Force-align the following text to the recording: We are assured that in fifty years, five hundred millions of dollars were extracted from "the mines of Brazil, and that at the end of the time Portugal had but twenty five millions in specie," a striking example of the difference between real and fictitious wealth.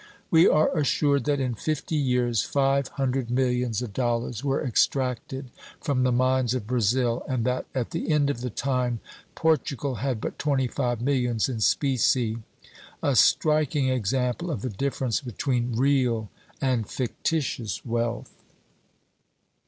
We 0.31 0.47
are 0.47 0.75
assured 0.75 1.25
that 1.25 1.39
in 1.39 1.53
fifty 1.53 1.95
years, 1.95 2.41
five 2.41 2.87
hundred 2.87 3.29
millions 3.29 3.83
of 3.83 3.93
dollars 3.93 4.43
were 4.43 4.59
extracted 4.65 5.51
from 5.79 6.01
"the 6.01 6.11
mines 6.11 6.55
of 6.55 6.65
Brazil, 6.65 7.23
and 7.29 7.45
that 7.45 7.67
at 7.75 7.91
the 7.91 8.09
end 8.11 8.31
of 8.31 8.41
the 8.41 8.49
time 8.49 8.99
Portugal 9.35 9.97
had 10.01 10.19
but 10.19 10.39
twenty 10.39 10.65
five 10.65 11.01
millions 11.01 11.47
in 11.47 11.59
specie," 11.59 12.39
a 13.03 13.15
striking 13.15 13.89
example 13.89 14.49
of 14.49 14.63
the 14.63 14.69
difference 14.71 15.21
between 15.21 15.75
real 15.75 16.31
and 16.59 16.89
fictitious 16.89 17.85
wealth. 17.85 18.33